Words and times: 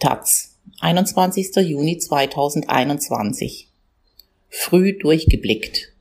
Taz, 0.00 0.56
21. 0.78 1.56
Juni 1.56 1.98
2021. 1.98 3.68
Früh 4.48 4.96
durchgeblickt. 4.96 5.92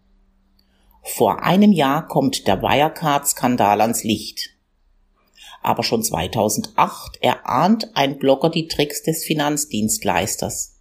Vor 1.02 1.42
einem 1.42 1.72
Jahr 1.72 2.08
kommt 2.08 2.46
der 2.46 2.62
Wirecard-Skandal 2.62 3.82
ans 3.82 4.04
Licht. 4.04 4.52
Aber 5.64 5.82
schon 5.82 6.04
2008 6.04 7.24
erahnt 7.24 7.90
ein 7.96 8.20
Blogger 8.20 8.52
die 8.52 8.68
Tricks 8.68 9.02
des 9.02 9.26
Finanzdienstleisters. 9.26 10.76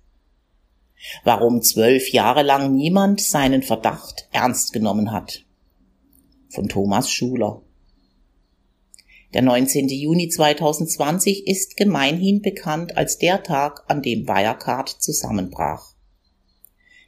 Warum 1.25 1.63
zwölf 1.63 2.13
Jahre 2.13 2.43
lang 2.43 2.75
niemand 2.75 3.23
seinen 3.23 3.63
Verdacht 3.63 4.29
ernst 4.31 4.75
genommen 4.75 5.11
hat. 5.11 5.43
Von 6.51 6.69
Thomas 6.69 7.11
Schuler. 7.11 7.63
Der 9.37 9.43
19. 9.43 9.89
Juni 9.89 10.31
2020 10.31 11.47
ist 11.47 11.77
gemeinhin 11.77 12.41
bekannt 12.41 12.97
als 12.97 13.19
der 13.19 13.43
Tag, 13.43 13.85
an 13.87 14.01
dem 14.01 14.27
Wirecard 14.27 14.89
zusammenbrach. 14.89 15.93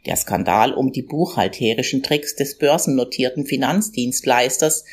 Der 0.05 0.15
Skandal 0.15 0.75
um 0.75 0.93
die 0.93 1.01
buchhalterischen 1.01 2.03
Tricks 2.03 2.37
des 2.37 2.59
börsennotierten 2.59 3.47
Finanzdienstleisters 3.47 4.85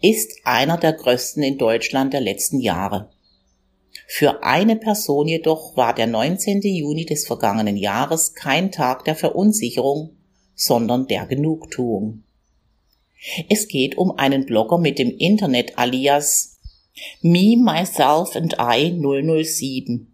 ist 0.00 0.34
einer 0.44 0.78
der 0.78 0.92
größten 0.92 1.42
in 1.42 1.58
Deutschland 1.58 2.12
der 2.12 2.20
letzten 2.20 2.60
Jahre. 2.60 3.10
Für 4.06 4.44
eine 4.44 4.76
Person 4.76 5.26
jedoch 5.26 5.76
war 5.76 5.96
der 5.96 6.06
19. 6.06 6.60
Juni 6.62 7.06
des 7.06 7.26
vergangenen 7.26 7.76
Jahres 7.76 8.34
kein 8.34 8.70
Tag 8.70 9.04
der 9.04 9.16
Verunsicherung, 9.16 10.16
sondern 10.54 11.08
der 11.08 11.26
Genugtuung. 11.26 12.22
Es 13.50 13.66
geht 13.66 13.98
um 13.98 14.16
einen 14.16 14.46
Blogger 14.46 14.78
mit 14.78 15.00
dem 15.00 15.10
Internet-Alias 15.10 16.53
Me, 17.22 17.56
Myself 17.56 18.36
and 18.36 18.54
I 18.56 18.90
007. 18.92 20.06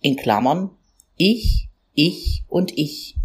In 0.00 0.16
Klammern 0.16 0.70
Ich, 1.16 1.68
Ich 1.94 2.44
und 2.48 2.78
Ich. 2.78 3.16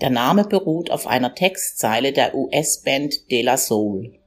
Der 0.00 0.08
Name 0.08 0.44
beruht 0.44 0.90
auf 0.90 1.06
einer 1.06 1.34
Textzeile 1.34 2.12
der 2.12 2.34
US-Band 2.34 3.30
De 3.30 3.42
La 3.42 3.58
Soul. 3.58 4.18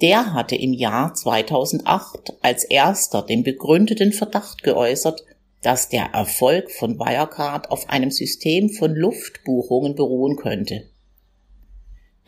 Der 0.00 0.32
hatte 0.32 0.56
im 0.56 0.72
Jahr 0.72 1.12
2008 1.12 2.38
als 2.40 2.64
erster 2.64 3.22
den 3.22 3.42
begründeten 3.42 4.12
Verdacht 4.12 4.62
geäußert, 4.62 5.22
dass 5.60 5.90
der 5.90 6.06
Erfolg 6.14 6.70
von 6.70 6.98
Wirecard 6.98 7.70
auf 7.70 7.90
einem 7.90 8.10
System 8.10 8.70
von 8.70 8.94
Luftbuchungen 8.94 9.94
beruhen 9.94 10.36
könnte 10.36 10.88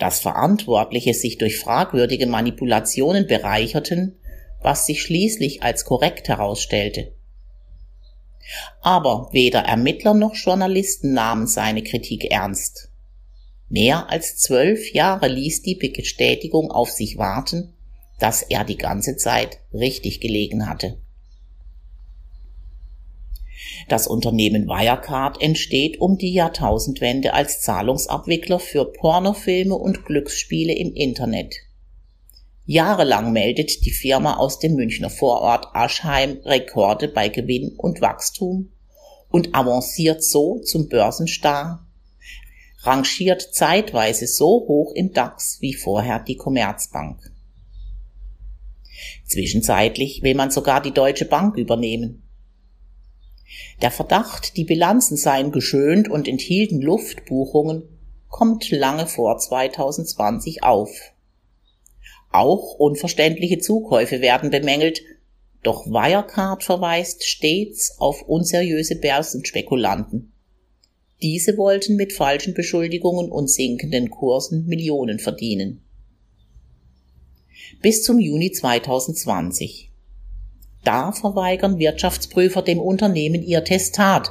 dass 0.00 0.20
Verantwortliche 0.20 1.14
sich 1.14 1.38
durch 1.38 1.58
fragwürdige 1.58 2.26
Manipulationen 2.26 3.26
bereicherten, 3.26 4.18
was 4.62 4.86
sich 4.86 5.02
schließlich 5.02 5.62
als 5.62 5.84
korrekt 5.84 6.28
herausstellte. 6.28 7.12
Aber 8.80 9.28
weder 9.32 9.60
Ermittler 9.60 10.14
noch 10.14 10.34
Journalisten 10.34 11.12
nahmen 11.12 11.46
seine 11.46 11.82
Kritik 11.82 12.30
ernst. 12.30 12.90
Mehr 13.68 14.10
als 14.10 14.36
zwölf 14.38 14.92
Jahre 14.92 15.28
ließ 15.28 15.62
die 15.62 15.76
Bestätigung 15.76 16.72
auf 16.72 16.90
sich 16.90 17.18
warten, 17.18 17.74
dass 18.18 18.42
er 18.42 18.64
die 18.64 18.76
ganze 18.76 19.16
Zeit 19.16 19.60
richtig 19.72 20.20
gelegen 20.20 20.68
hatte. 20.68 20.98
Das 23.88 24.06
Unternehmen 24.06 24.66
Wirecard 24.66 25.40
entsteht 25.42 26.00
um 26.00 26.16
die 26.16 26.32
Jahrtausendwende 26.32 27.34
als 27.34 27.60
Zahlungsabwickler 27.62 28.58
für 28.58 28.84
Pornofilme 28.84 29.74
und 29.74 30.04
Glücksspiele 30.04 30.74
im 30.74 30.94
Internet. 30.94 31.54
Jahrelang 32.66 33.32
meldet 33.32 33.84
die 33.84 33.90
Firma 33.90 34.36
aus 34.36 34.60
dem 34.60 34.74
Münchner 34.74 35.10
Vorort 35.10 35.68
Aschheim 35.74 36.38
Rekorde 36.44 37.08
bei 37.08 37.28
Gewinn 37.28 37.74
und 37.76 38.00
Wachstum 38.00 38.70
und 39.28 39.54
avanciert 39.54 40.22
so 40.22 40.60
zum 40.60 40.88
Börsenstar, 40.88 41.86
rangiert 42.82 43.42
zeitweise 43.42 44.26
so 44.26 44.64
hoch 44.68 44.92
im 44.94 45.12
DAX 45.12 45.58
wie 45.60 45.74
vorher 45.74 46.20
die 46.20 46.36
Commerzbank. 46.36 47.18
Zwischenzeitlich 49.26 50.22
will 50.22 50.34
man 50.34 50.50
sogar 50.50 50.80
die 50.80 50.92
Deutsche 50.92 51.24
Bank 51.24 51.56
übernehmen. 51.56 52.22
Der 53.82 53.90
Verdacht, 53.90 54.56
die 54.56 54.64
Bilanzen 54.64 55.16
seien 55.16 55.52
geschönt 55.52 56.08
und 56.08 56.28
enthielten 56.28 56.80
Luftbuchungen, 56.80 57.82
kommt 58.28 58.70
lange 58.70 59.06
vor 59.06 59.38
2020 59.38 60.62
auf. 60.62 60.90
Auch 62.30 62.74
unverständliche 62.74 63.58
Zukäufe 63.58 64.20
werden 64.20 64.50
bemängelt, 64.50 65.02
doch 65.62 65.86
Wirecard 65.86 66.62
verweist 66.62 67.24
stets 67.24 67.96
auf 67.98 68.22
unseriöse 68.22 68.96
Börsenspekulanten. 68.96 70.32
Diese 71.22 71.58
wollten 71.58 71.96
mit 71.96 72.12
falschen 72.12 72.54
Beschuldigungen 72.54 73.30
und 73.30 73.50
sinkenden 73.50 74.10
Kursen 74.10 74.66
Millionen 74.66 75.18
verdienen. 75.18 75.82
Bis 77.82 78.02
zum 78.02 78.18
Juni 78.18 78.52
2020. 78.52 79.89
Da 80.84 81.12
verweigern 81.12 81.78
Wirtschaftsprüfer 81.78 82.62
dem 82.62 82.80
Unternehmen 82.80 83.42
ihr 83.42 83.64
Testat, 83.64 84.30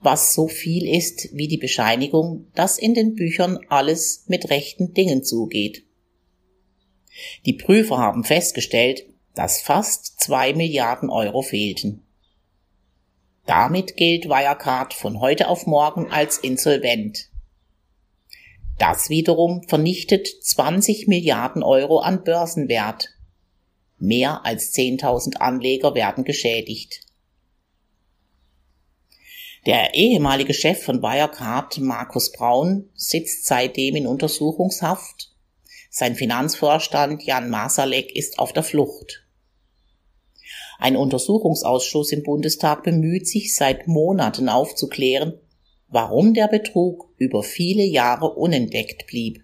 was 0.00 0.34
so 0.34 0.48
viel 0.48 0.86
ist 0.86 1.28
wie 1.32 1.48
die 1.48 1.56
Bescheinigung, 1.56 2.46
dass 2.54 2.78
in 2.78 2.94
den 2.94 3.14
Büchern 3.14 3.58
alles 3.68 4.24
mit 4.28 4.50
rechten 4.50 4.94
Dingen 4.94 5.24
zugeht. 5.24 5.84
Die 7.46 7.54
Prüfer 7.54 7.98
haben 7.98 8.22
festgestellt, 8.22 9.04
dass 9.34 9.60
fast 9.60 10.20
zwei 10.20 10.52
Milliarden 10.52 11.10
Euro 11.10 11.42
fehlten. 11.42 12.02
Damit 13.46 13.96
gilt 13.96 14.26
Wirecard 14.26 14.92
von 14.94 15.20
heute 15.20 15.48
auf 15.48 15.66
morgen 15.66 16.10
als 16.10 16.38
insolvent. 16.38 17.30
Das 18.78 19.08
wiederum 19.08 19.62
vernichtet 19.66 20.28
20 20.28 21.08
Milliarden 21.08 21.62
Euro 21.62 21.98
an 21.98 22.22
Börsenwert. 22.22 23.08
Mehr 23.98 24.44
als 24.44 24.72
10.000 24.74 25.36
Anleger 25.36 25.94
werden 25.94 26.24
geschädigt. 26.24 27.00
Der 29.66 29.94
ehemalige 29.94 30.54
Chef 30.54 30.82
von 30.82 31.02
Wirecard, 31.02 31.78
Markus 31.78 32.32
Braun, 32.32 32.88
sitzt 32.94 33.46
seitdem 33.46 33.96
in 33.96 34.06
Untersuchungshaft. 34.06 35.34
Sein 35.90 36.14
Finanzvorstand 36.14 37.24
Jan 37.24 37.50
Masalek 37.50 38.14
ist 38.14 38.38
auf 38.38 38.52
der 38.52 38.62
Flucht. 38.62 39.26
Ein 40.78 40.96
Untersuchungsausschuss 40.96 42.12
im 42.12 42.22
Bundestag 42.22 42.84
bemüht 42.84 43.26
sich 43.26 43.54
seit 43.54 43.88
Monaten 43.88 44.48
aufzuklären, 44.48 45.40
warum 45.88 46.34
der 46.34 46.46
Betrug 46.46 47.12
über 47.16 47.42
viele 47.42 47.82
Jahre 47.82 48.30
unentdeckt 48.34 49.06
blieb 49.08 49.42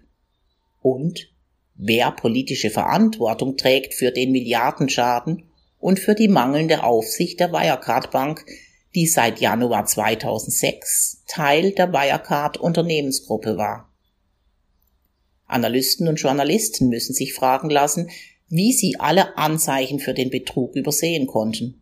und 0.81 1.34
wer 1.75 2.11
politische 2.11 2.69
Verantwortung 2.69 3.57
trägt 3.57 3.93
für 3.93 4.11
den 4.11 4.31
Milliardenschaden 4.31 5.43
und 5.79 5.99
für 5.99 6.15
die 6.15 6.27
mangelnde 6.27 6.83
Aufsicht 6.83 7.39
der 7.39 7.51
Wirecard 7.51 8.11
Bank, 8.11 8.45
die 8.95 9.07
seit 9.07 9.39
Januar 9.39 9.85
2006 9.85 11.23
Teil 11.27 11.71
der 11.71 11.91
Wirecard 11.91 12.57
Unternehmensgruppe 12.57 13.57
war. 13.57 13.91
Analysten 15.47 16.07
und 16.07 16.15
Journalisten 16.15 16.89
müssen 16.89 17.13
sich 17.13 17.33
fragen 17.33 17.69
lassen, 17.69 18.09
wie 18.47 18.73
sie 18.73 18.95
alle 18.99 19.37
Anzeichen 19.37 19.99
für 19.99 20.13
den 20.13 20.29
Betrug 20.29 20.75
übersehen 20.75 21.27
konnten 21.27 21.81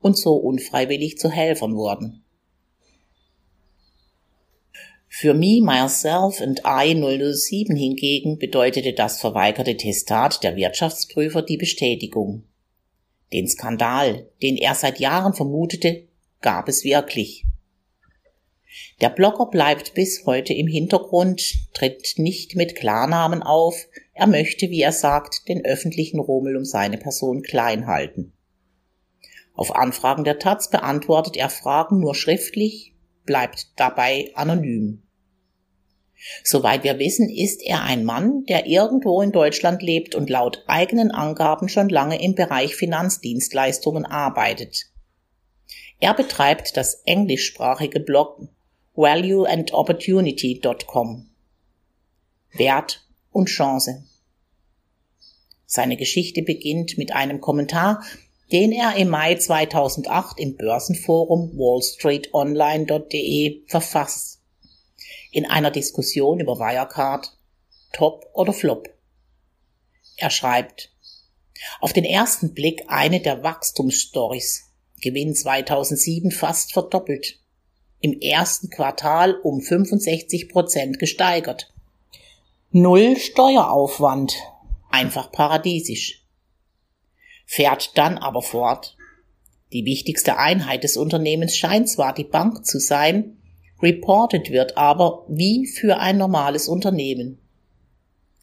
und 0.00 0.16
so 0.16 0.34
unfreiwillig 0.34 1.18
zu 1.18 1.30
Helfern 1.30 1.74
wurden. 1.74 2.23
Für 5.16 5.32
Me, 5.32 5.60
Myself 5.62 6.40
and 6.40 6.62
I 6.66 6.92
007 6.92 7.76
hingegen 7.76 8.36
bedeutete 8.36 8.94
das 8.94 9.20
verweigerte 9.20 9.76
Testat 9.76 10.42
der 10.42 10.56
Wirtschaftsprüfer 10.56 11.40
die 11.40 11.56
Bestätigung. 11.56 12.42
Den 13.32 13.46
Skandal, 13.46 14.26
den 14.42 14.56
er 14.56 14.74
seit 14.74 14.98
Jahren 14.98 15.32
vermutete, 15.32 16.08
gab 16.40 16.68
es 16.68 16.82
wirklich. 16.82 17.46
Der 19.00 19.08
Blogger 19.08 19.46
bleibt 19.46 19.94
bis 19.94 20.26
heute 20.26 20.52
im 20.52 20.66
Hintergrund, 20.66 21.68
tritt 21.74 22.14
nicht 22.16 22.56
mit 22.56 22.74
Klarnamen 22.74 23.44
auf, 23.44 23.86
er 24.14 24.26
möchte, 24.26 24.68
wie 24.68 24.82
er 24.82 24.90
sagt, 24.90 25.48
den 25.48 25.64
öffentlichen 25.64 26.18
Rummel 26.18 26.56
um 26.56 26.64
seine 26.64 26.98
Person 26.98 27.42
klein 27.42 27.86
halten. 27.86 28.32
Auf 29.54 29.76
Anfragen 29.76 30.24
der 30.24 30.40
Taz 30.40 30.70
beantwortet 30.70 31.36
er 31.36 31.50
Fragen 31.50 32.00
nur 32.00 32.16
schriftlich, 32.16 32.94
bleibt 33.24 33.68
dabei 33.76 34.32
anonym. 34.34 35.03
Soweit 36.42 36.84
wir 36.84 36.98
wissen, 36.98 37.28
ist 37.28 37.60
er 37.62 37.82
ein 37.82 38.04
Mann, 38.04 38.46
der 38.46 38.66
irgendwo 38.66 39.20
in 39.20 39.32
Deutschland 39.32 39.82
lebt 39.82 40.14
und 40.14 40.30
laut 40.30 40.64
eigenen 40.66 41.10
Angaben 41.10 41.68
schon 41.68 41.88
lange 41.88 42.22
im 42.22 42.34
Bereich 42.34 42.76
Finanzdienstleistungen 42.76 44.06
arbeitet. 44.06 44.86
Er 46.00 46.14
betreibt 46.14 46.76
das 46.76 47.02
englischsprachige 47.04 48.00
Blog 48.00 48.48
valueandopportunity.com. 48.94 51.30
Wert 52.52 53.06
und 53.30 53.46
Chance. 53.46 54.04
Seine 55.66 55.96
Geschichte 55.96 56.42
beginnt 56.42 56.98
mit 56.98 57.12
einem 57.12 57.40
Kommentar, 57.40 58.04
den 58.52 58.70
er 58.70 58.96
im 58.96 59.08
Mai 59.08 59.34
2008 59.34 60.38
im 60.38 60.56
Börsenforum 60.56 61.56
wallstreetonline.de 61.56 63.62
verfasst. 63.66 64.33
In 65.34 65.46
einer 65.46 65.72
Diskussion 65.72 66.38
über 66.38 66.60
Wirecard, 66.60 67.36
Top 67.92 68.26
oder 68.34 68.52
Flop. 68.52 68.88
Er 70.16 70.30
schreibt, 70.30 70.92
auf 71.80 71.92
den 71.92 72.04
ersten 72.04 72.54
Blick 72.54 72.84
eine 72.86 73.18
der 73.18 73.42
Wachstumsstories. 73.42 74.70
Gewinn 75.00 75.34
2007 75.34 76.30
fast 76.30 76.72
verdoppelt. 76.72 77.40
Im 77.98 78.20
ersten 78.20 78.70
Quartal 78.70 79.34
um 79.40 79.60
65 79.60 80.48
Prozent 80.50 81.00
gesteigert. 81.00 81.74
Null 82.70 83.16
Steueraufwand. 83.16 84.36
Einfach 84.88 85.32
paradiesisch. 85.32 86.24
Fährt 87.44 87.98
dann 87.98 88.18
aber 88.18 88.40
fort. 88.40 88.96
Die 89.72 89.84
wichtigste 89.84 90.38
Einheit 90.38 90.84
des 90.84 90.96
Unternehmens 90.96 91.56
scheint 91.56 91.88
zwar 91.88 92.14
die 92.14 92.22
Bank 92.22 92.64
zu 92.64 92.78
sein, 92.78 93.36
reported 93.84 94.50
wird 94.50 94.76
aber 94.76 95.24
wie 95.28 95.66
für 95.66 95.98
ein 95.98 96.16
normales 96.16 96.68
Unternehmen. 96.68 97.38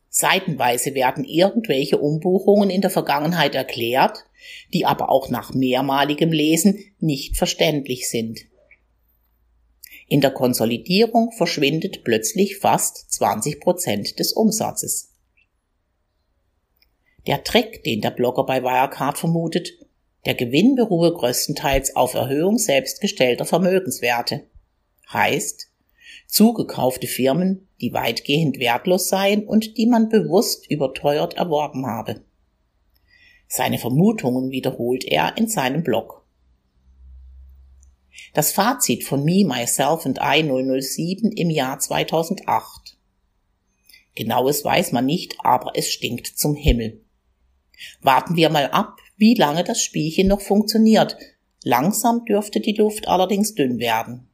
Seitenweise 0.07 0.93
werden 0.93 1.25
irgendwelche 1.25 1.97
Umbuchungen 1.97 2.69
in 2.69 2.81
der 2.81 2.89
Vergangenheit 2.89 3.55
erklärt, 3.55 4.25
die 4.73 4.85
aber 4.85 5.09
auch 5.09 5.29
nach 5.29 5.53
mehrmaligem 5.53 6.31
Lesen 6.31 6.79
nicht 6.99 7.37
verständlich 7.37 8.09
sind. 8.09 8.41
In 10.07 10.21
der 10.21 10.31
Konsolidierung 10.31 11.31
verschwindet 11.31 12.03
plötzlich 12.03 12.57
fast 12.57 13.11
20 13.13 13.61
Prozent 13.61 14.19
des 14.19 14.33
Umsatzes. 14.33 15.13
Der 17.25 17.43
Trick, 17.43 17.83
den 17.83 18.01
der 18.01 18.11
Blogger 18.11 18.45
bei 18.45 18.61
Wirecard 18.61 19.17
vermutet, 19.17 19.69
der 20.25 20.35
Gewinn 20.35 20.75
beruhe 20.75 21.13
größtenteils 21.13 21.95
auf 21.95 22.13
Erhöhung 22.13 22.57
selbstgestellter 22.57 23.45
Vermögenswerte. 23.45 24.50
Heißt, 25.13 25.69
zugekaufte 26.27 27.07
Firmen, 27.07 27.67
die 27.81 27.93
weitgehend 27.93 28.59
wertlos 28.59 29.09
seien 29.09 29.45
und 29.45 29.77
die 29.77 29.85
man 29.85 30.09
bewusst 30.09 30.69
überteuert 30.69 31.33
erworben 31.33 31.85
habe. 31.85 32.21
Seine 33.47 33.77
Vermutungen 33.77 34.51
wiederholt 34.51 35.03
er 35.03 35.37
in 35.37 35.47
seinem 35.47 35.83
Blog. 35.83 36.25
Das 38.33 38.53
Fazit 38.53 39.03
von 39.03 39.25
Me, 39.25 39.43
Myself 39.45 40.05
and 40.05 40.19
I 40.21 40.41
007 40.43 41.33
im 41.33 41.49
Jahr 41.49 41.79
2008. 41.79 42.97
Genaues 44.15 44.63
weiß 44.63 44.93
man 44.93 45.05
nicht, 45.05 45.35
aber 45.39 45.73
es 45.75 45.91
stinkt 45.91 46.27
zum 46.27 46.55
Himmel. 46.55 47.01
Warten 48.01 48.35
wir 48.35 48.49
mal 48.49 48.69
ab, 48.69 48.99
wie 49.17 49.33
lange 49.33 49.63
das 49.63 49.81
Spielchen 49.81 50.27
noch 50.27 50.41
funktioniert. 50.41 51.17
Langsam 51.63 52.23
dürfte 52.25 52.59
die 52.61 52.73
Luft 52.73 53.07
allerdings 53.07 53.53
dünn 53.53 53.79
werden. 53.79 54.30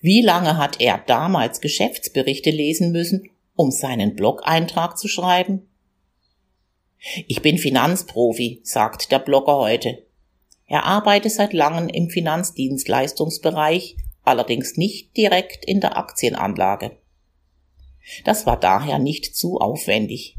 Wie 0.00 0.22
lange 0.22 0.56
hat 0.56 0.80
er 0.80 0.98
damals 1.06 1.60
Geschäftsberichte 1.60 2.50
lesen 2.50 2.92
müssen, 2.92 3.30
um 3.56 3.70
seinen 3.70 4.14
Blog-Eintrag 4.14 4.96
zu 4.96 5.08
schreiben? 5.08 5.68
Ich 7.26 7.42
bin 7.42 7.58
Finanzprofi, 7.58 8.60
sagt 8.64 9.12
der 9.12 9.18
Blogger 9.18 9.56
heute. 9.56 10.04
Er 10.66 10.84
arbeitet 10.84 11.32
seit 11.32 11.52
langem 11.52 11.88
im 11.88 12.10
Finanzdienstleistungsbereich, 12.10 13.96
allerdings 14.22 14.76
nicht 14.76 15.16
direkt 15.16 15.64
in 15.64 15.80
der 15.80 15.96
Aktienanlage. 15.96 16.92
Das 18.24 18.46
war 18.46 18.58
daher 18.58 18.98
nicht 18.98 19.36
zu 19.36 19.58
aufwendig. 19.58 20.36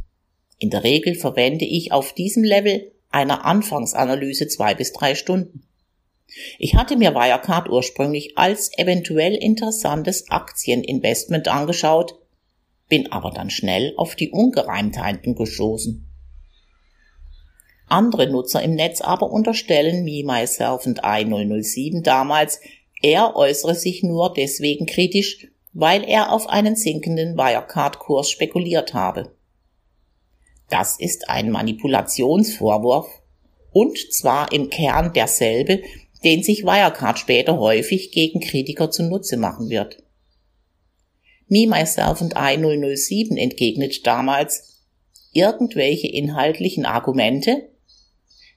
In 0.57 0.69
der 0.69 0.83
Regel 0.83 1.15
verwende 1.15 1.65
ich 1.65 1.91
auf 1.91 2.13
diesem 2.13 2.43
Level 2.43 2.91
einer 3.09 3.45
Anfangsanalyse 3.45 4.47
zwei 4.47 4.75
bis 4.75 4.93
drei 4.93 5.15
Stunden. 5.15 5.63
Ich 6.57 6.75
hatte 6.75 6.95
mir 6.95 7.15
Wirecard 7.15 7.69
ursprünglich 7.69 8.37
als 8.37 8.71
eventuell 8.77 9.35
interessantes 9.35 10.29
Aktieninvestment 10.29 11.47
angeschaut, 11.47 12.15
bin 12.87 13.11
aber 13.11 13.31
dann 13.31 13.49
schnell 13.49 13.93
auf 13.97 14.15
die 14.15 14.29
Ungereimtheiten 14.29 15.35
gestoßen. 15.35 16.05
Andere 17.87 18.29
Nutzer 18.29 18.61
im 18.61 18.75
Netz 18.75 19.01
aber 19.01 19.31
unterstellen 19.31 20.03
Me, 20.03 20.23
Myself 20.23 20.85
und 20.85 21.01
I 21.03 21.25
007 21.25 22.03
damals, 22.03 22.59
er 23.01 23.35
äußere 23.35 23.75
sich 23.75 24.03
nur 24.03 24.33
deswegen 24.33 24.85
kritisch, 24.85 25.47
weil 25.73 26.03
er 26.03 26.31
auf 26.31 26.47
einen 26.47 26.75
sinkenden 26.75 27.37
Wirecard-Kurs 27.37 28.29
spekuliert 28.29 28.93
habe. 28.93 29.31
Das 30.69 30.99
ist 30.99 31.29
ein 31.29 31.49
Manipulationsvorwurf 31.49 33.07
und 33.71 33.97
zwar 34.13 34.51
im 34.51 34.69
Kern 34.69 35.13
derselbe, 35.13 35.81
den 36.23 36.43
sich 36.43 36.63
Wirecard 36.63 37.19
später 37.19 37.57
häufig 37.59 38.11
gegen 38.11 38.39
Kritiker 38.41 38.91
zunutze 38.91 39.37
machen 39.37 39.69
wird. 39.69 40.03
Me, 41.47 41.67
Myself 41.67 42.21
und 42.21 42.35
I 42.37 42.57
007 42.57 43.37
entgegnet 43.37 44.05
damals, 44.05 44.83
irgendwelche 45.31 46.07
inhaltlichen 46.07 46.85
Argumente? 46.85 47.69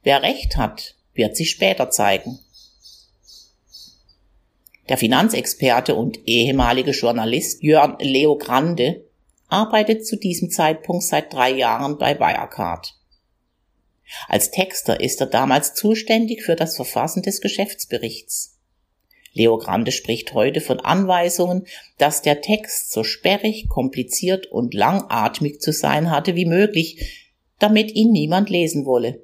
Wer 0.02 0.22
recht 0.22 0.56
hat, 0.56 0.96
wird 1.14 1.36
sich 1.36 1.50
später 1.50 1.90
zeigen. 1.90 2.38
Der 4.88 4.98
Finanzexperte 4.98 5.94
und 5.94 6.20
ehemalige 6.26 6.90
Journalist 6.90 7.62
Jörn 7.62 7.96
Leo 8.00 8.36
Grande 8.36 9.04
arbeitet 9.48 10.06
zu 10.06 10.16
diesem 10.16 10.50
Zeitpunkt 10.50 11.04
seit 11.04 11.32
drei 11.32 11.50
Jahren 11.50 11.98
bei 11.98 12.18
Wirecard. 12.18 12.94
Als 14.28 14.50
Texter 14.50 15.00
ist 15.00 15.20
er 15.20 15.26
damals 15.26 15.74
zuständig 15.74 16.42
für 16.42 16.56
das 16.56 16.76
Verfassen 16.76 17.22
des 17.22 17.40
Geschäftsberichts. 17.40 18.58
Leo 19.34 19.56
Grande 19.56 19.92
spricht 19.92 20.34
heute 20.34 20.60
von 20.60 20.80
Anweisungen, 20.80 21.66
dass 21.96 22.22
der 22.22 22.42
Text 22.42 22.92
so 22.92 23.02
sperrig, 23.02 23.68
kompliziert 23.68 24.46
und 24.46 24.74
langatmig 24.74 25.60
zu 25.60 25.72
sein 25.72 26.10
hatte 26.10 26.36
wie 26.36 26.44
möglich, 26.44 27.30
damit 27.58 27.92
ihn 27.92 28.10
niemand 28.12 28.50
lesen 28.50 28.84
wolle. 28.84 29.22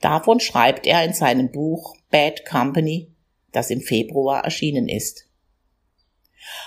Davon 0.00 0.40
schreibt 0.40 0.86
er 0.86 1.02
in 1.02 1.14
seinem 1.14 1.50
Buch 1.50 1.96
Bad 2.10 2.44
Company, 2.44 3.10
das 3.52 3.70
im 3.70 3.80
Februar 3.80 4.44
erschienen 4.44 4.88
ist. 4.88 5.28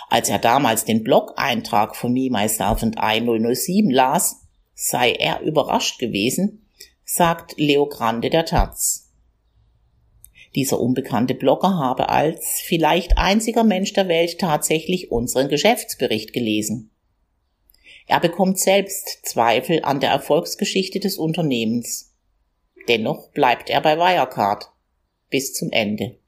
Als 0.09 0.29
er 0.29 0.39
damals 0.39 0.85
den 0.85 1.03
Blog-Eintrag 1.03 1.95
von 1.95 2.13
Me, 2.13 2.29
Myself 2.31 2.81
and 2.81 2.95
I 2.99 3.21
007 3.21 3.91
las, 3.91 4.47
sei 4.73 5.11
er 5.11 5.41
überrascht 5.41 5.99
gewesen, 5.99 6.66
sagt 7.09 7.53
Leo 7.57 7.85
Grande 7.85 8.29
der 8.29 8.43
Taz. 8.43 9.13
Dieser 10.55 10.77
unbekannte 10.77 11.35
Blogger 11.35 11.77
habe 11.77 12.09
als 12.09 12.61
vielleicht 12.65 13.17
einziger 13.17 13.63
Mensch 13.63 13.93
der 13.93 14.09
Welt 14.09 14.39
tatsächlich 14.39 15.09
unseren 15.09 15.47
Geschäftsbericht 15.47 16.33
gelesen. 16.33 16.91
Er 18.07 18.19
bekommt 18.19 18.59
selbst 18.59 19.25
Zweifel 19.25 19.85
an 19.85 20.01
der 20.01 20.09
Erfolgsgeschichte 20.09 20.99
des 20.99 21.17
Unternehmens. 21.17 22.13
Dennoch 22.89 23.29
bleibt 23.31 23.69
er 23.69 23.79
bei 23.79 23.97
Wirecard 23.97 24.69
bis 25.29 25.53
zum 25.53 25.71
Ende. 25.71 26.19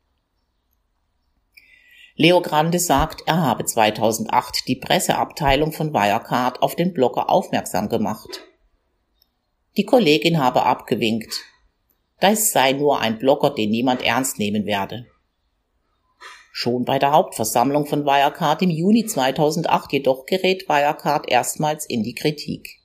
Leo 2.15 2.41
Grande 2.41 2.79
sagt, 2.79 3.24
er 3.25 3.41
habe 3.41 3.65
2008 3.65 4.65
die 4.69 4.77
Presseabteilung 4.77 5.74
von 5.74 5.93
Wirecard 5.93 6.62
auf 6.62 6.77
den 6.77 6.93
Blogger 6.93 7.29
aufmerksam 7.29 7.89
gemacht. 7.89 8.48
Die 9.77 9.85
Kollegin 9.85 10.39
habe 10.39 10.63
abgewinkt. 10.63 11.33
Das 12.19 12.51
sei 12.51 12.73
nur 12.73 12.99
ein 12.99 13.17
Blogger, 13.17 13.51
den 13.51 13.69
niemand 13.69 14.01
ernst 14.01 14.39
nehmen 14.39 14.65
werde. 14.65 15.05
Schon 16.51 16.83
bei 16.83 16.99
der 16.99 17.11
Hauptversammlung 17.11 17.85
von 17.85 18.05
Wirecard 18.05 18.61
im 18.61 18.69
Juni 18.69 19.05
2008 19.05 19.93
jedoch 19.93 20.25
gerät 20.25 20.67
Wirecard 20.67 21.29
erstmals 21.29 21.85
in 21.85 22.03
die 22.03 22.15
Kritik. 22.15 22.79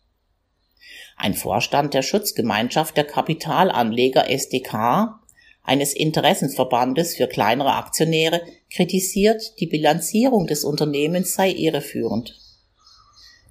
Ein 1.16 1.34
Vorstand 1.34 1.94
der 1.94 2.02
Schutzgemeinschaft 2.02 2.96
der 2.96 3.04
Kapitalanleger 3.04 4.30
SDK, 4.30 5.20
eines 5.62 5.94
Interessensverbandes 5.94 7.16
für 7.16 7.26
kleinere 7.26 7.74
Aktionäre, 7.74 8.42
kritisiert, 8.70 9.58
die 9.58 9.66
Bilanzierung 9.66 10.46
des 10.46 10.62
Unternehmens 10.62 11.34
sei 11.34 11.50
irreführend. 11.50 12.38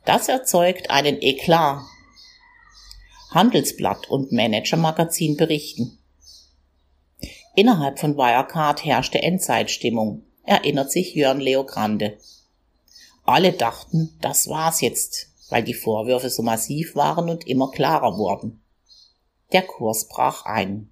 Das 0.06 0.30
erzeugt 0.30 0.92
einen 0.92 1.22
Eklat 1.22 1.82
Handelsblatt 3.34 4.10
und 4.10 4.32
Manager 4.32 4.78
Magazin 4.78 5.38
berichten. 5.38 5.98
Innerhalb 7.56 8.00
von 8.00 8.16
Wirecard 8.16 8.86
herrschte 8.86 9.22
Endzeitstimmung, 9.22 10.24
erinnert 10.44 10.92
sich 10.92 11.16
Jörn 11.16 11.40
Leo 11.40 11.66
Grande. 11.66 12.18
Alle 13.24 13.54
dachten, 13.54 14.18
das 14.22 14.48
war's 14.50 14.82
jetzt, 14.82 15.30
weil 15.50 15.64
die 15.64 15.74
Vorwürfe 15.74 16.30
so 16.30 16.44
massiv 16.44 16.96
waren 16.96 17.30
und 17.30 17.48
immer 17.48 17.72
klarer 17.72 18.18
wurden. 18.18 18.62
Der 19.52 19.62
Kurs 19.62 20.08
brach 20.08 20.46
ein. 20.46 20.90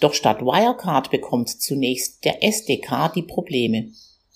Doch 0.00 0.14
statt 0.14 0.40
Wirecard 0.40 1.10
bekommt 1.10 1.48
zunächst 1.48 2.24
der 2.24 2.42
SDK 2.42 3.12
die 3.14 3.22
Probleme. 3.22 3.92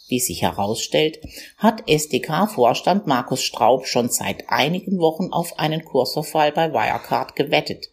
Wie 0.09 0.21
sich 0.21 0.41
herausstellt, 0.41 1.21
hat 1.59 1.87
SDK-Vorstand 1.87 3.07
Markus 3.07 3.43
Straub 3.43 3.87
schon 3.87 4.09
seit 4.09 4.49
einigen 4.49 4.99
Wochen 4.99 5.33
auf 5.33 5.59
einen 5.59 5.85
Kursverfall 5.85 6.50
bei 6.53 6.73
Wirecard 6.73 7.37
gewettet. 7.37 7.91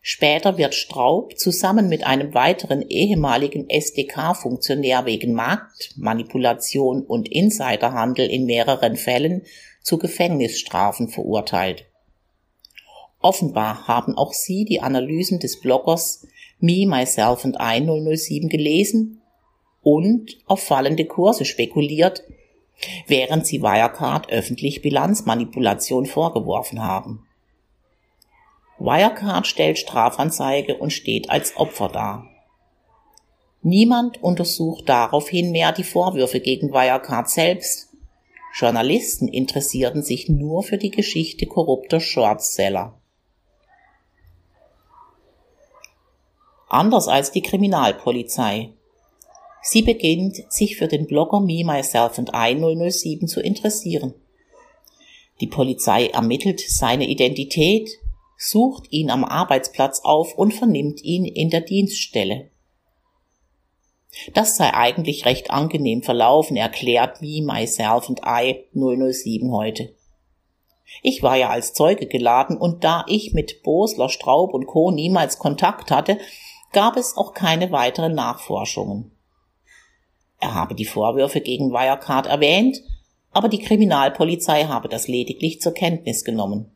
Später 0.00 0.56
wird 0.58 0.74
Straub 0.74 1.38
zusammen 1.38 1.88
mit 1.88 2.04
einem 2.04 2.34
weiteren 2.34 2.82
ehemaligen 2.82 3.68
SDK-Funktionär 3.68 5.04
wegen 5.04 5.34
Marktmanipulation 5.34 7.02
und 7.02 7.28
Insiderhandel 7.30 8.28
in 8.28 8.46
mehreren 8.46 8.96
Fällen 8.96 9.42
zu 9.82 9.98
Gefängnisstrafen 9.98 11.08
verurteilt. 11.08 11.84
Offenbar 13.20 13.88
haben 13.88 14.16
auch 14.16 14.32
Sie 14.32 14.64
die 14.64 14.80
Analysen 14.80 15.38
des 15.38 15.60
Bloggers 15.60 16.26
Me, 16.60 16.86
Myself 16.86 17.44
and 17.44 17.56
I 17.60 17.80
007 17.80 18.48
gelesen 18.48 19.22
und 19.84 20.38
auf 20.46 20.60
fallende 20.60 21.04
Kurse 21.04 21.44
spekuliert, 21.44 22.24
während 23.06 23.46
Sie 23.46 23.62
Wirecard 23.62 24.30
öffentlich 24.30 24.82
Bilanzmanipulation 24.82 26.06
vorgeworfen 26.06 26.82
haben. 26.82 27.26
Wirecard 28.78 29.46
stellt 29.46 29.78
Strafanzeige 29.78 30.76
und 30.76 30.92
steht 30.92 31.30
als 31.30 31.56
Opfer 31.56 31.88
dar. 31.88 32.26
Niemand 33.62 34.22
untersucht 34.22 34.88
daraufhin 34.88 35.50
mehr 35.52 35.72
die 35.72 35.84
Vorwürfe 35.84 36.40
gegen 36.40 36.72
Wirecard 36.72 37.30
selbst. 37.30 37.88
Journalisten 38.52 39.28
interessierten 39.28 40.02
sich 40.02 40.28
nur 40.28 40.62
für 40.62 40.76
die 40.76 40.90
Geschichte 40.90 41.46
korrupter 41.46 42.00
Shortseller. 42.00 43.00
Anders 46.68 47.08
als 47.08 47.30
die 47.30 47.42
Kriminalpolizei. 47.42 48.70
Sie 49.66 49.80
beginnt, 49.80 50.36
sich 50.52 50.76
für 50.76 50.88
den 50.88 51.06
Blogger 51.06 51.40
Me, 51.40 51.64
Myself 51.64 52.18
and 52.18 52.32
I 52.34 52.54
007 52.90 53.26
zu 53.26 53.40
interessieren. 53.40 54.12
Die 55.40 55.46
Polizei 55.46 56.08
ermittelt 56.08 56.60
seine 56.60 57.08
Identität, 57.08 57.88
sucht 58.36 58.92
ihn 58.92 59.08
am 59.08 59.24
Arbeitsplatz 59.24 60.00
auf 60.04 60.34
und 60.34 60.52
vernimmt 60.52 61.02
ihn 61.02 61.24
in 61.24 61.48
der 61.48 61.62
Dienststelle. 61.62 62.50
Das 64.34 64.58
sei 64.58 64.74
eigentlich 64.74 65.24
recht 65.24 65.50
angenehm 65.50 66.02
verlaufen, 66.02 66.58
erklärt 66.58 67.22
Me, 67.22 67.40
Myself 67.42 68.10
and 68.10 68.20
I 68.26 68.66
007 68.74 69.50
heute. 69.50 69.94
Ich 71.02 71.22
war 71.22 71.36
ja 71.36 71.48
als 71.48 71.72
Zeuge 71.72 72.06
geladen 72.06 72.58
und 72.58 72.84
da 72.84 73.06
ich 73.08 73.32
mit 73.32 73.62
Bosler, 73.62 74.10
Straub 74.10 74.52
und 74.52 74.66
Co. 74.66 74.90
niemals 74.90 75.38
Kontakt 75.38 75.90
hatte, 75.90 76.18
gab 76.72 76.98
es 76.98 77.16
auch 77.16 77.32
keine 77.32 77.72
weiteren 77.72 78.14
Nachforschungen. 78.14 79.13
Er 80.40 80.54
habe 80.54 80.74
die 80.74 80.84
Vorwürfe 80.84 81.40
gegen 81.40 81.72
Wirecard 81.72 82.26
erwähnt, 82.26 82.82
aber 83.32 83.48
die 83.48 83.58
Kriminalpolizei 83.58 84.64
habe 84.64 84.88
das 84.88 85.08
lediglich 85.08 85.60
zur 85.60 85.72
Kenntnis 85.72 86.24
genommen. 86.24 86.70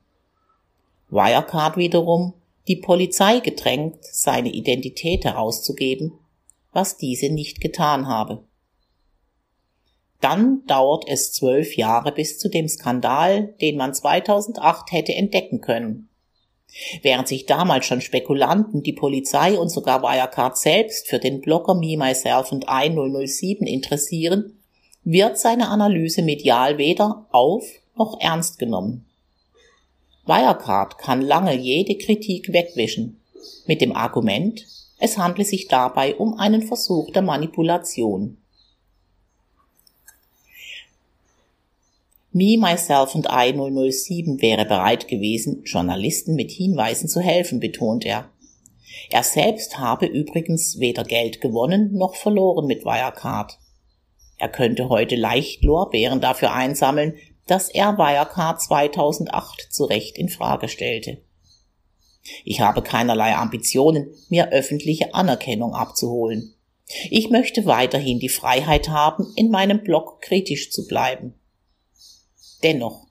Wirecard 1.11 1.77
wiederum 1.77 2.35
die 2.67 2.77
Polizei 2.77 3.41
gedrängt, 3.41 3.99
seine 4.03 4.51
Identität 4.51 5.25
herauszugeben, 5.25 6.13
was 6.73 6.99
diese 6.99 7.31
nicht 7.31 7.61
getan 7.61 8.07
habe. 8.07 8.45
Dann 10.21 10.65
dauert 10.67 11.05
es 11.07 11.33
zwölf 11.33 11.77
Jahre 11.77 12.13
bis 12.13 12.39
zu 12.39 12.49
dem 12.49 12.69
Skandal, 12.69 13.55
den 13.61 13.77
man 13.77 13.95
2008 13.95 14.93
hätte 14.93 15.15
entdecken 15.15 15.61
können. 15.61 16.08
Während 17.03 17.29
sich 17.29 17.47
damals 17.47 17.87
schon 17.87 18.01
Spekulanten, 18.01 18.83
die 18.83 18.93
Polizei 18.93 19.59
und 19.59 19.69
sogar 19.69 20.03
Wirecard 20.03 20.57
selbst 20.57 21.09
für 21.09 21.19
den 21.19 21.41
Blogger 21.41 21.75
Me, 21.75 21.97
Myself 21.97 22.53
und 22.53 22.67
I 22.69 22.91
007 22.91 23.67
interessieren, 23.67 24.59
wird 25.05 25.39
seine 25.39 25.69
Analyse 25.69 26.23
medial 26.23 26.79
weder 26.79 27.27
auf 27.31 27.65
noch 27.97 28.21
ernst 28.21 28.59
genommen. 28.59 29.07
Wirecard 30.27 30.99
kann 30.99 31.23
lange 31.23 31.55
jede 31.55 31.97
Kritik 31.97 32.53
wegwischen, 32.53 33.21
mit 33.67 33.81
dem 33.81 33.97
Argument, 33.97 34.67
es 34.99 35.17
handle 35.17 35.45
sich 35.45 35.69
dabei 35.69 36.17
um 36.17 36.35
einen 36.35 36.63
Versuch 36.63 37.11
der 37.13 37.23
Manipulation. 37.23 38.37
Me, 42.31 42.59
Myself 42.59 43.15
and 43.15 43.27
I 43.31 43.53
007 43.53 44.43
wäre 44.43 44.67
bereit 44.67 45.09
gewesen, 45.09 45.63
Journalisten 45.65 46.35
mit 46.35 46.51
Hinweisen 46.51 47.09
zu 47.09 47.21
helfen, 47.21 47.59
betont 47.59 48.05
er. 48.05 48.31
Er 49.11 49.23
selbst 49.23 49.79
habe 49.79 50.07
übrigens 50.07 50.79
weder 50.79 51.05
Geld 51.05 51.41
gewonnen 51.41 51.95
noch 51.95 52.17
verloren 52.17 52.67
mit 52.67 52.85
Wirecard. 52.85 53.59
Er 54.37 54.51
könnte 54.51 54.91
heute 54.91 55.17
leicht 55.17 55.65
Lorbeeren 55.65 56.21
dafür 56.21 56.53
einsammeln, 56.53 57.15
dass 57.47 57.71
er 57.71 57.97
Wirecard 57.97 58.61
2008 58.61 59.69
zu 59.71 59.85
Recht 59.85 60.19
in 60.19 60.29
Frage 60.29 60.69
stellte. 60.69 61.23
Ich 62.45 62.61
habe 62.61 62.83
keinerlei 62.83 63.35
Ambitionen, 63.35 64.09
mir 64.29 64.53
öffentliche 64.53 65.15
Anerkennung 65.15 65.75
abzuholen. 65.75 66.55
Ich 67.11 67.31
möchte 67.31 67.65
weiterhin 67.65 68.19
die 68.19 68.29
Freiheit 68.29 68.91
haben, 68.91 69.33
in 69.35 69.51
meinem 69.51 69.83
Blog 69.83 70.21
kritisch 70.21 70.71
zu 70.71 70.87
bleiben. 70.87 71.38
Dennoch, 72.63 73.07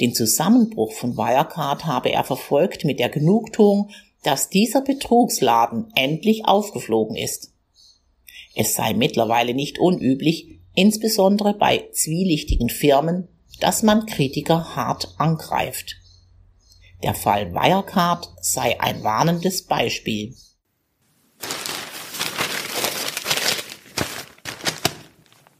den 0.00 0.14
Zusammenbruch 0.14 0.92
von 0.92 1.16
Wirecard 1.16 1.84
habe 1.84 2.10
er 2.10 2.24
verfolgt 2.24 2.84
mit 2.84 2.98
der 2.98 3.08
Genugtuung, 3.08 3.90
dass 4.22 4.48
dieser 4.48 4.80
Betrugsladen 4.80 5.92
endlich 5.94 6.46
aufgeflogen 6.46 7.16
ist. 7.16 7.52
Es 8.54 8.74
sei 8.74 8.94
mittlerweile 8.94 9.54
nicht 9.54 9.78
unüblich, 9.78 10.60
insbesondere 10.74 11.54
bei 11.54 11.88
zwielichtigen 11.92 12.68
Firmen, 12.68 13.28
dass 13.60 13.82
man 13.82 14.06
Kritiker 14.06 14.76
hart 14.76 15.14
angreift. 15.18 15.96
Der 17.02 17.14
Fall 17.14 17.52
Wirecard 17.52 18.32
sei 18.40 18.80
ein 18.80 19.02
warnendes 19.02 19.66
Beispiel. 19.66 20.34